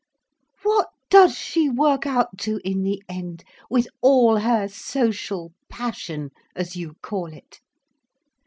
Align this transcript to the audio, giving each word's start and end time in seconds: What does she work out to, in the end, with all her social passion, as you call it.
What 0.63 0.89
does 1.11 1.37
she 1.37 1.69
work 1.69 2.07
out 2.07 2.35
to, 2.39 2.59
in 2.67 2.81
the 2.81 3.03
end, 3.07 3.43
with 3.69 3.87
all 4.01 4.37
her 4.39 4.67
social 4.67 5.53
passion, 5.69 6.31
as 6.55 6.75
you 6.75 6.95
call 7.03 7.27
it. 7.31 7.61